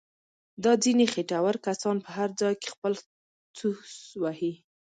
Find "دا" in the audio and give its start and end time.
0.63-0.71